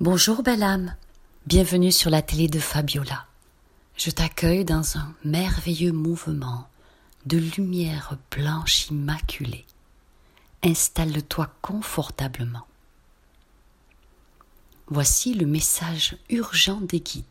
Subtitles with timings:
[0.00, 0.96] Bonjour belle âme,
[1.44, 3.26] bienvenue sur la télé de Fabiola.
[3.98, 6.70] Je t'accueille dans un merveilleux mouvement
[7.26, 9.66] de lumière blanche immaculée.
[10.62, 12.66] Installe-toi confortablement.
[14.86, 17.26] Voici le message urgent des guides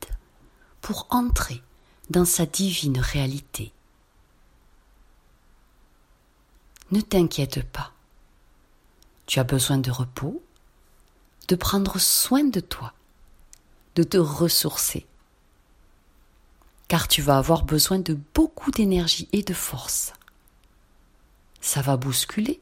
[0.79, 1.63] pour entrer
[2.11, 3.73] dans sa divine réalité.
[6.91, 7.93] Ne t'inquiète pas.
[9.25, 10.43] Tu as besoin de repos,
[11.49, 12.93] de prendre soin de toi,
[13.95, 15.07] de te ressourcer.
[16.87, 20.13] Car tu vas avoir besoin de beaucoup d'énergie et de force.
[21.59, 22.61] Ça va bousculer.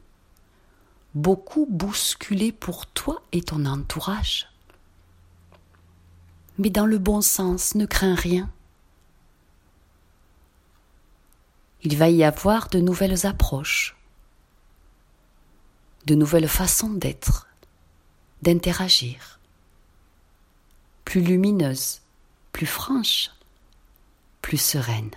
[1.15, 4.47] Beaucoup bousculer pour toi et ton entourage.
[6.57, 8.49] Mais dans le bon sens, ne crains rien.
[11.83, 13.97] Il va y avoir de nouvelles approches,
[16.05, 17.46] de nouvelles façons d'être,
[18.41, 19.39] d'interagir,
[21.05, 22.01] plus lumineuse,
[22.51, 23.31] plus franche,
[24.41, 25.11] plus sereine.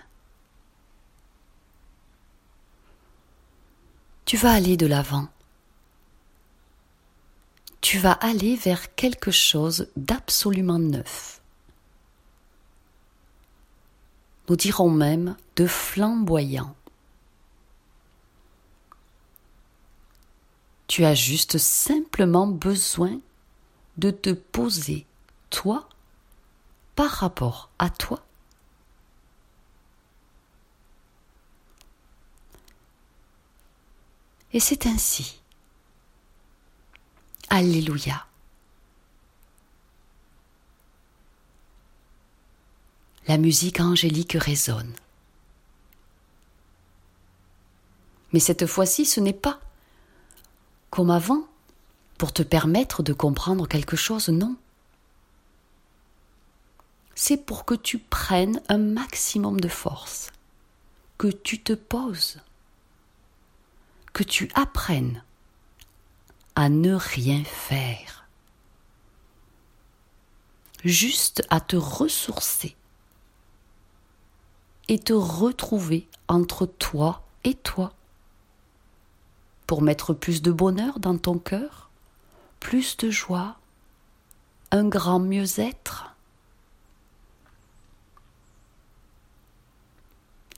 [4.25, 5.29] Tu vas aller de l'avant.
[7.81, 11.41] Tu vas aller vers quelque chose d'absolument neuf.
[14.49, 16.77] Nous dirons même de flamboyant.
[20.91, 23.21] Tu as juste simplement besoin
[23.97, 25.07] de te poser,
[25.49, 25.89] toi,
[26.97, 28.25] par rapport à toi.
[34.53, 35.41] Et c'est ainsi.
[37.51, 38.27] Alléluia.
[43.29, 44.93] La musique angélique résonne.
[48.33, 49.61] Mais cette fois-ci, ce n'est pas
[50.91, 51.47] comme avant,
[52.19, 54.57] pour te permettre de comprendre quelque chose, non?
[57.15, 60.31] C'est pour que tu prennes un maximum de force,
[61.19, 62.41] que tu te poses,
[64.13, 65.23] que tu apprennes
[66.57, 68.27] à ne rien faire,
[70.85, 72.75] juste à te ressourcer
[74.89, 77.95] et te retrouver entre toi et toi
[79.71, 81.91] pour mettre plus de bonheur dans ton cœur,
[82.59, 83.55] plus de joie,
[84.73, 86.13] un grand mieux-être.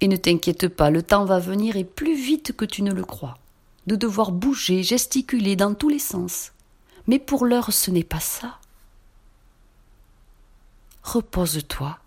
[0.01, 3.05] Et ne t'inquiète pas, le temps va venir et plus vite que tu ne le
[3.05, 3.37] crois,
[3.87, 6.53] de devoir bouger, gesticuler dans tous les sens.
[7.07, 8.61] Mais pour l'heure, ce n'est pas ça.
[11.03, 11.99] Repose-toi,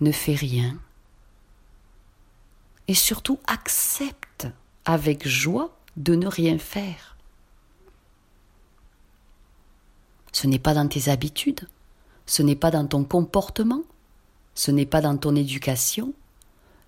[0.00, 0.76] ne fais rien,
[2.88, 4.23] et surtout accepte
[4.84, 7.16] avec joie de ne rien faire.
[10.32, 11.68] Ce n'est pas dans tes habitudes,
[12.26, 13.82] ce n'est pas dans ton comportement,
[14.54, 16.12] ce n'est pas dans ton éducation,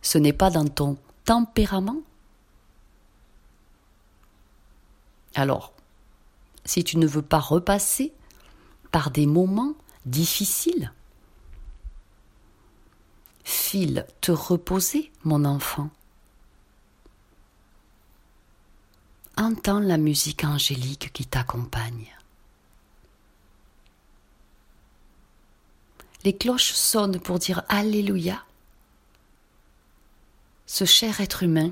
[0.03, 2.01] ce n'est pas dans ton tempérament.
[5.35, 5.73] Alors,
[6.65, 8.13] si tu ne veux pas repasser
[8.91, 9.75] par des moments
[10.07, 10.93] difficiles,
[13.45, 15.91] file te reposer, mon enfant.
[19.37, 22.17] Entends la musique angélique qui t'accompagne.
[26.25, 28.43] Les cloches sonnent pour dire Alléluia.
[30.67, 31.71] Ce cher être humain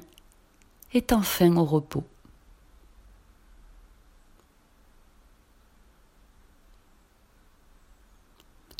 [0.92, 2.04] est enfin au repos.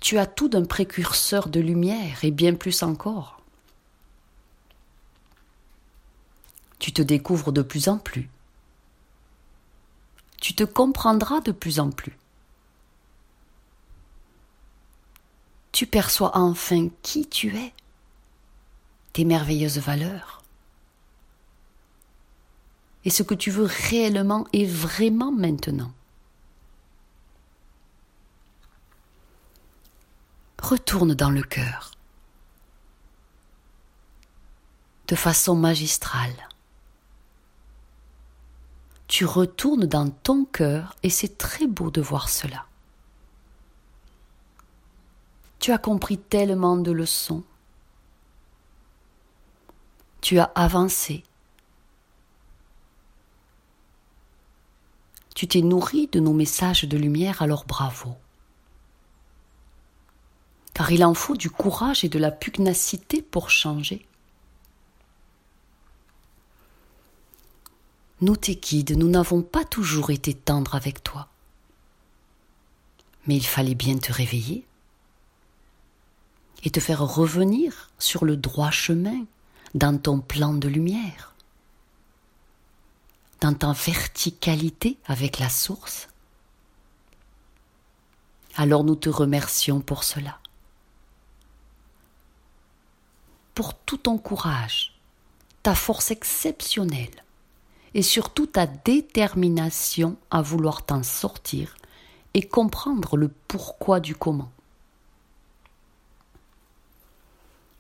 [0.01, 3.41] Tu as tout d'un précurseur de lumière et bien plus encore.
[6.79, 8.29] Tu te découvres de plus en plus
[10.45, 12.19] tu te comprendras de plus en plus.
[15.73, 17.73] Tu perçois enfin qui tu es,
[19.15, 20.43] tes merveilleuses valeurs,
[23.07, 25.95] et ce que tu veux réellement et vraiment maintenant.
[30.63, 31.93] Retourne dans le cœur
[35.09, 36.37] de façon magistrale
[39.15, 42.67] tu retournes dans ton cœur et c'est très beau de voir cela.
[45.61, 47.45] Tu as compris tellement de leçons.
[50.21, 51.23] Tu as avancé.
[55.37, 58.17] Tu t'es nourri de nos messages de lumière, alors bravo.
[60.75, 64.09] Car il en faut du courage et de la pugnacité pour changer.
[68.21, 71.29] Nous tes guides, nous n'avons pas toujours été tendres avec toi.
[73.27, 74.67] Mais il fallait bien te réveiller
[76.63, 79.25] et te faire revenir sur le droit chemin
[79.75, 81.35] dans ton plan de lumière,
[83.41, 86.09] dans ta verticalité avec la source.
[88.57, 90.39] Alors nous te remercions pour cela,
[93.55, 94.95] pour tout ton courage,
[95.63, 97.24] ta force exceptionnelle
[97.95, 101.77] et surtout ta détermination à vouloir t'en sortir
[102.35, 104.51] et comprendre le pourquoi du comment.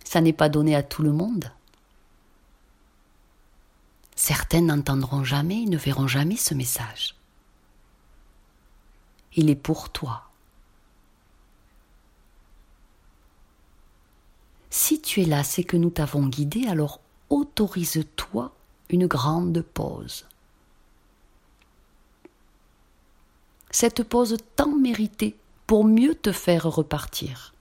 [0.04, 1.50] Ça n'est pas donné à tout le monde.
[4.14, 7.16] Certains n'entendront jamais, ne verront jamais ce message.
[9.34, 10.30] Il est pour toi.
[14.70, 17.00] Si tu es là, c'est que nous t'avons guidé, alors
[17.30, 18.53] autorise-toi
[18.88, 20.26] une grande pause.
[23.70, 25.36] Cette pause tant méritée
[25.66, 27.54] pour mieux te faire repartir.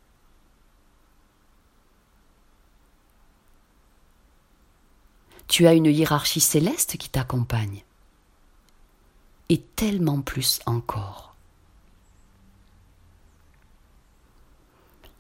[5.48, 7.84] Tu as une hiérarchie céleste qui t'accompagne.
[9.50, 11.36] Et tellement plus encore.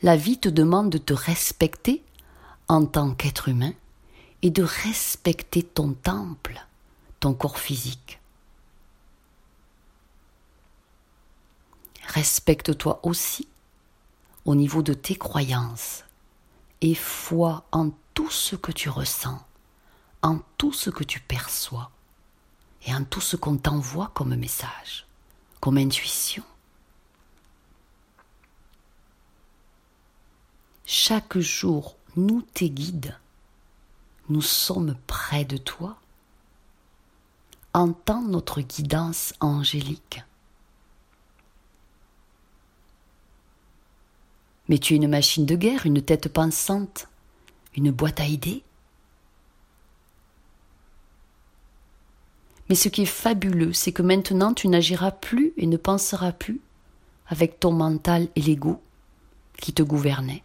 [0.01, 2.03] La vie te demande de te respecter
[2.67, 3.73] en tant qu'être humain
[4.43, 6.63] et de respecter ton temple,
[7.19, 8.19] ton corps physique.
[12.05, 13.47] Respecte-toi aussi
[14.45, 16.03] au niveau de tes croyances
[16.81, 19.43] et foi en tout ce que tu ressens
[20.23, 21.91] en tout ce que tu perçois
[22.87, 25.05] et en tout ce qu'on t'envoie comme message,
[25.59, 26.43] comme intuition.
[30.85, 33.17] Chaque jour, nous tes guides,
[34.29, 35.97] nous sommes près de toi?
[37.73, 40.23] Entends notre guidance angélique.
[44.69, 47.07] Mais tu es une machine de guerre, une tête pensante,
[47.75, 48.63] une boîte à idées.
[52.69, 56.61] Mais ce qui est fabuleux, c'est que maintenant tu n'agiras plus et ne penseras plus
[57.27, 58.81] avec ton mental et l'ego
[59.57, 60.43] qui te gouvernaient.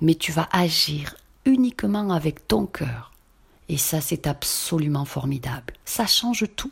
[0.00, 1.14] Mais tu vas agir
[1.46, 3.12] uniquement avec ton cœur.
[3.68, 5.74] Et ça, c'est absolument formidable.
[5.84, 6.70] Ça change tout.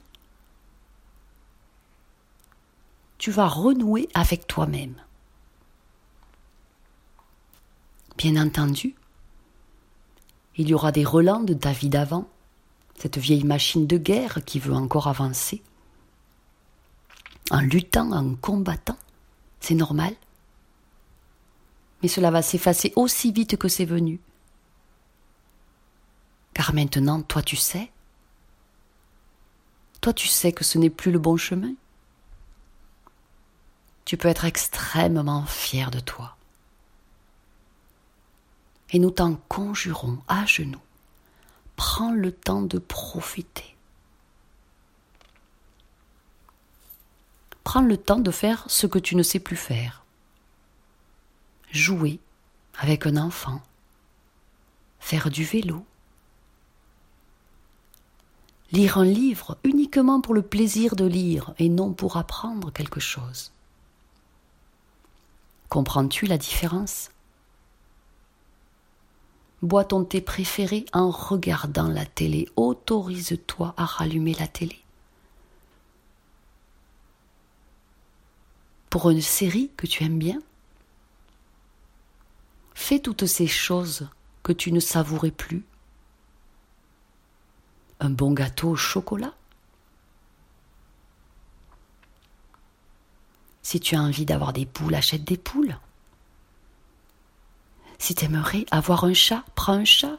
[3.18, 4.94] Tu vas renouer avec toi-même.
[8.16, 8.94] Bien entendu,
[10.56, 12.28] il y aura des relents de ta vie d'avant,
[12.96, 15.62] cette vieille machine de guerre qui veut encore avancer.
[17.50, 18.96] En luttant, en combattant,
[19.60, 20.14] c'est normal.
[22.02, 24.20] Mais cela va s'effacer aussi vite que c'est venu.
[26.54, 27.90] Car maintenant, toi tu sais.
[30.00, 31.74] Toi tu sais que ce n'est plus le bon chemin.
[34.04, 36.36] Tu peux être extrêmement fier de toi.
[38.90, 40.80] Et nous t'en conjurons à genoux
[41.76, 43.76] prends le temps de profiter.
[47.62, 50.04] Prends le temps de faire ce que tu ne sais plus faire.
[51.72, 52.20] Jouer
[52.78, 53.62] avec un enfant.
[55.00, 55.84] Faire du vélo.
[58.74, 63.52] Lire un livre uniquement pour le plaisir de lire et non pour apprendre quelque chose.
[65.68, 67.10] Comprends-tu la différence?
[69.62, 72.48] Bois ton thé préféré en regardant la télé?
[72.56, 74.80] Autorise-toi à rallumer la télé.
[78.90, 80.40] Pour une série que tu aimes bien,
[82.74, 84.08] fais toutes ces choses
[84.42, 85.62] que tu ne savourais plus.
[88.00, 89.34] Un bon gâteau au chocolat?
[93.62, 95.78] Si tu as envie d'avoir des poules, achète des poules.
[97.98, 100.18] Si t'aimerais avoir un chat, prends un chat.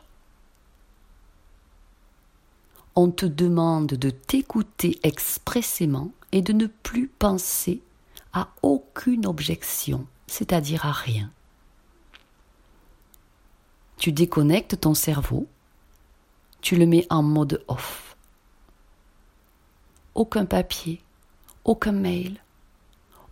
[2.96, 7.82] On te demande de t'écouter expressément et de ne plus penser
[8.34, 11.30] à aucune objection, c'est-à-dire à rien.
[13.98, 15.48] Tu déconnectes ton cerveau,
[16.66, 18.18] tu le mets en mode off.
[20.16, 21.00] Aucun papier,
[21.64, 22.42] aucun mail,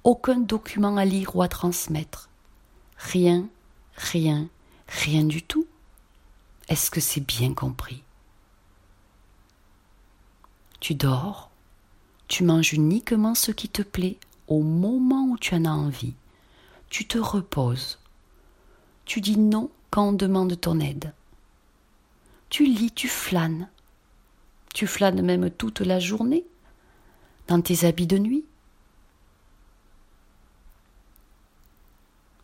[0.03, 2.29] aucun document à lire ou à transmettre,
[2.95, 3.49] rien
[3.95, 4.49] Rien,
[4.87, 5.65] rien du tout.
[6.69, 8.03] Est-ce que c'est bien compris?
[10.79, 11.49] Tu dors,
[12.27, 16.13] tu manges uniquement ce qui te plaît au moment où tu en as envie.
[16.89, 17.97] Tu te reposes.
[19.05, 21.13] Tu dis non quand on demande ton aide.
[22.53, 23.67] Tu lis, tu flânes.
[24.75, 26.45] Tu flânes même toute la journée
[27.47, 28.45] dans tes habits de nuit.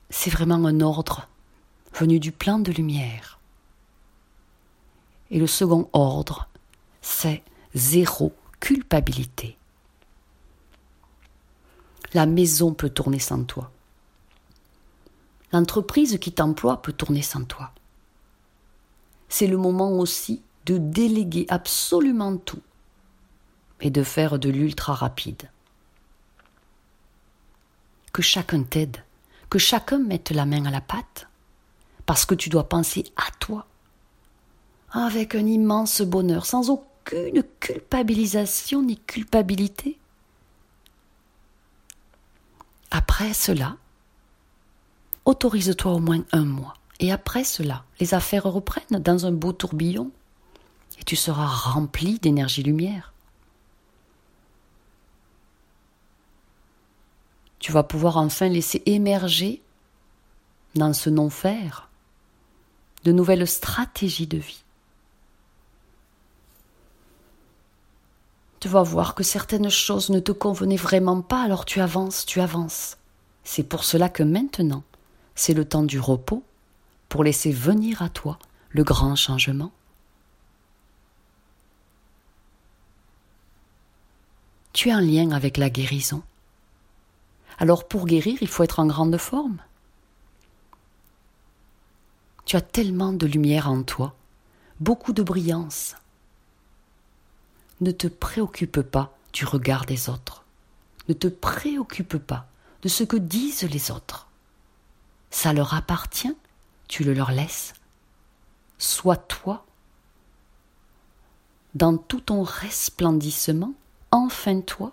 [0.10, 1.30] c'est vraiment un ordre
[1.94, 3.40] venu du plan de lumière.
[5.30, 6.50] Et le second ordre,
[7.04, 7.44] c'est
[7.76, 9.56] zéro culpabilité.
[12.16, 13.72] La maison peut tourner sans toi.
[15.54, 17.72] L'entreprise qui t'emploie peut tourner sans toi.
[19.30, 22.62] C'est le moment aussi de déléguer absolument tout
[23.80, 25.50] et de faire de l'ultra rapide.
[28.12, 28.98] Que chacun t'aide,
[29.50, 31.28] que chacun mette la main à la pâte,
[32.06, 33.68] parce que tu dois penser à toi,
[34.92, 40.00] avec un immense bonheur, sans aucune culpabilisation ni culpabilité.
[42.90, 43.78] Après cela,
[45.26, 46.79] autorise-toi au moins un mois.
[47.00, 50.12] Et après cela, les affaires reprennent dans un beau tourbillon
[51.00, 53.14] et tu seras rempli d'énergie-lumière.
[57.60, 59.62] Tu vas pouvoir enfin laisser émerger
[60.76, 61.90] dans ce non-faire
[63.04, 64.64] de nouvelles stratégies de vie.
[68.60, 72.42] Tu vas voir que certaines choses ne te convenaient vraiment pas, alors tu avances, tu
[72.42, 72.98] avances.
[73.46, 74.84] C'est pour cela que maintenant,
[75.34, 76.44] c'est le temps du repos
[77.10, 78.40] pour laisser venir à toi
[78.70, 79.72] le grand changement.
[84.72, 86.24] Tu es en lien avec la guérison.
[87.58, 89.58] Alors pour guérir, il faut être en grande forme.
[92.46, 94.16] Tu as tellement de lumière en toi,
[94.80, 95.96] beaucoup de brillance.
[97.82, 100.44] Ne te préoccupe pas du regard des autres.
[101.08, 102.48] Ne te préoccupe pas
[102.82, 104.28] de ce que disent les autres.
[105.32, 106.36] Ça leur appartient,
[106.90, 107.74] tu le leur laisses.
[108.78, 109.66] Sois toi,
[111.76, 113.74] dans tout ton resplendissement,
[114.12, 114.92] enfin toi.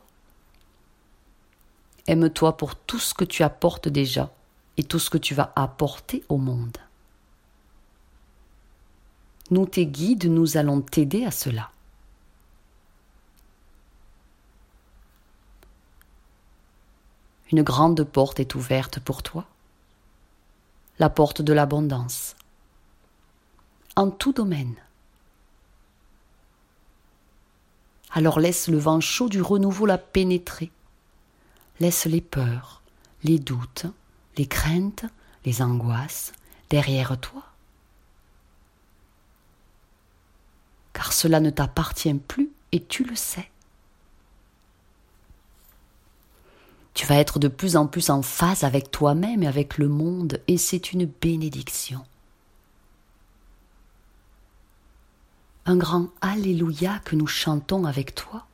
[2.07, 4.31] Aime-toi pour tout ce que tu apportes déjà
[4.77, 6.77] et tout ce que tu vas apporter au monde.
[9.51, 11.71] Nous, tes guides, nous allons t'aider à cela.
[17.53, 19.47] Une grande porte est ouverte pour toi
[20.99, 22.37] la porte de l'abondance.
[23.97, 24.75] En tout domaine.
[28.13, 30.71] Alors laisse le vent chaud du renouveau la pénétrer.
[31.81, 32.83] Laisse les peurs,
[33.25, 33.87] les doutes,
[34.39, 35.05] les craintes,
[35.45, 36.33] les angoisses
[36.71, 37.43] derrière toi.
[40.95, 43.51] Car cela ne t'appartient plus et tu le sais.
[46.97, 50.41] Tu vas être de plus en plus en phase avec toi-même et avec le monde,
[50.49, 52.03] et c'est une bénédiction.
[55.67, 58.47] Un grand Alléluia que nous chantons avec toi.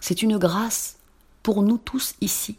[0.00, 0.96] C'est une grâce
[1.42, 2.56] pour nous tous ici.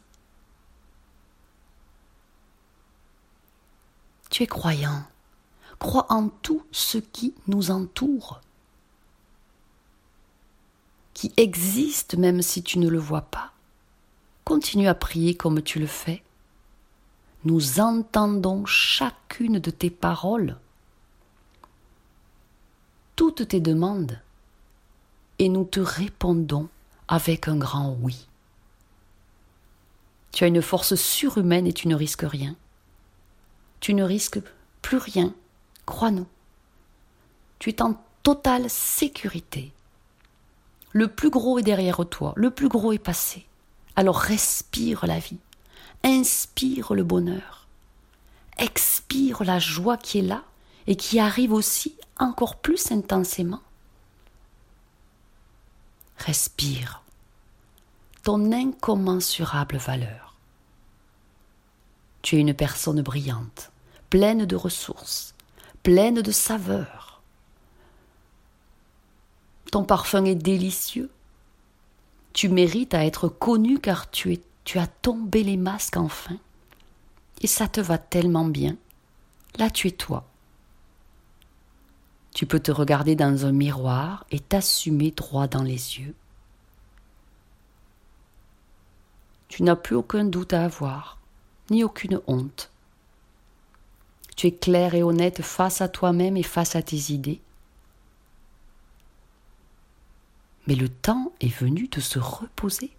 [4.29, 5.03] Tu es croyant,
[5.79, 8.39] crois en tout ce qui nous entoure
[11.13, 13.51] qui existe même si tu ne le vois pas.
[14.46, 16.24] Continue à prier comme tu le fais.
[17.46, 20.58] Nous entendons chacune de tes paroles,
[23.15, 24.20] toutes tes demandes,
[25.39, 26.70] et nous te répondons
[27.08, 28.27] avec un grand oui.
[30.32, 32.55] Tu as une force surhumaine et tu ne risques rien.
[33.79, 34.41] Tu ne risques
[34.82, 35.34] plus rien,
[35.86, 36.27] crois-nous.
[37.60, 39.74] Tu es en totale sécurité.
[40.94, 43.46] Le plus gros est derrière toi, le plus gros est passé.
[43.96, 45.40] Alors respire la vie,
[46.04, 47.68] inspire le bonheur,
[48.60, 50.44] expire la joie qui est là
[50.86, 53.62] et qui arrive aussi encore plus intensément.
[56.18, 57.02] Respire
[58.22, 60.36] ton incommensurable valeur.
[62.22, 63.72] Tu es une personne brillante,
[64.10, 65.34] pleine de ressources,
[65.82, 67.12] pleine de saveurs
[69.74, 71.10] ton parfum est délicieux.
[72.32, 74.39] Tu mérites à être connu car tu,
[74.75, 76.38] as tombé les masques enfin.
[77.42, 78.77] Et ça te va tellement bien.
[79.58, 80.25] Là, tu es toi.
[82.36, 86.13] Tu peux te regarder dans un miroir et t'assumer droit dans les yeux.
[89.48, 91.18] Tu n'as plus aucun doute à avoir,
[91.72, 92.70] ni aucune honte.
[94.36, 97.42] Tu es clair et honnête face à toi-même et face à tes idées.
[100.67, 102.91] Mais le temps est venu de se reposer.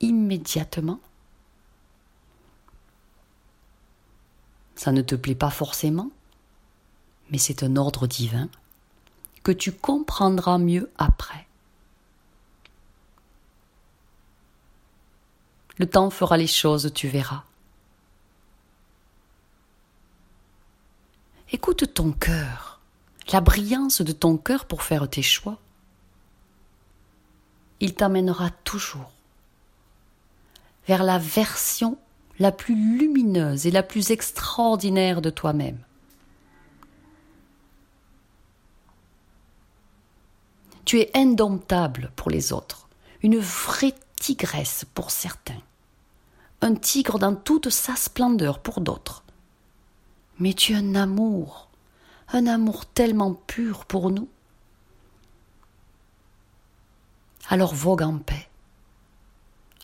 [0.00, 1.00] Immédiatement.
[4.74, 6.10] Ça ne te plaît pas forcément,
[7.30, 8.48] mais c'est un ordre divin
[9.42, 11.46] que tu comprendras mieux après.
[15.78, 17.44] Le temps fera les choses, tu verras.
[21.50, 22.80] Écoute ton cœur,
[23.32, 25.58] la brillance de ton cœur pour faire tes choix.
[27.82, 29.10] Il t'amènera toujours
[30.86, 31.98] vers la version
[32.38, 35.80] la plus lumineuse et la plus extraordinaire de toi-même.
[40.84, 42.86] Tu es indomptable pour les autres,
[43.24, 45.60] une vraie tigresse pour certains,
[46.60, 49.24] un tigre dans toute sa splendeur pour d'autres.
[50.38, 51.68] Mais tu as un amour,
[52.32, 54.28] un amour tellement pur pour nous.
[57.48, 58.48] Alors vogue en paix,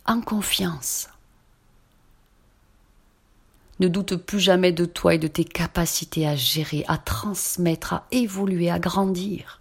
[0.07, 1.09] en confiance.
[3.81, 8.07] Ne doute plus jamais de toi et de tes capacités à gérer, à transmettre, à
[8.11, 9.61] évoluer, à grandir.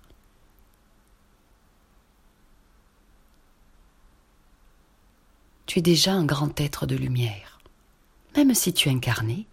[5.67, 7.59] Tu es déjà un grand être de lumière,
[8.35, 9.45] même si tu es incarné.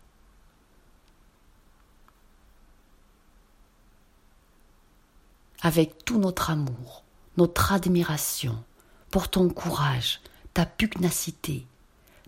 [5.60, 7.03] Avec tout notre amour,
[7.36, 8.62] notre admiration
[9.10, 10.20] pour ton courage,
[10.54, 11.66] ta pugnacité,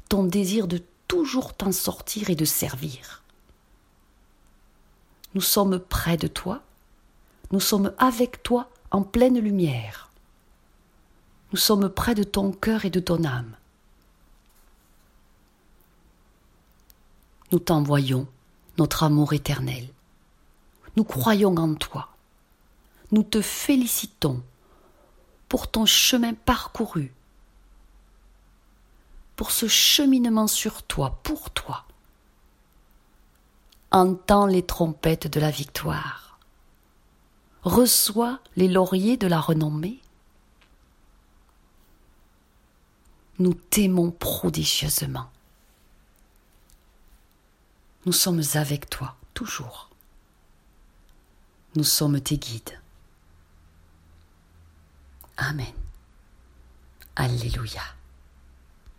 [0.09, 3.23] ton désir de toujours t'en sortir et de servir.
[5.35, 6.63] Nous sommes près de toi,
[7.53, 10.11] nous sommes avec toi en pleine lumière.
[11.53, 13.57] Nous sommes près de ton cœur et de ton âme.
[17.53, 18.27] Nous t'envoyons
[18.79, 19.89] notre amour éternel.
[20.97, 22.09] Nous croyons en toi.
[23.13, 24.43] Nous te félicitons
[25.49, 27.13] pour ton chemin parcouru
[29.37, 31.85] pour ce cheminement sur toi, pour toi.
[33.93, 36.41] Entends les trompettes de la victoire.
[37.63, 40.01] Reçois les lauriers de la renommée.
[43.39, 45.27] Nous t'aimons prodigieusement.
[48.07, 49.91] Nous sommes avec toi, toujours.
[51.75, 52.81] Nous sommes tes guides.
[55.39, 55.75] Amen.
[57.15, 57.96] Alléluia.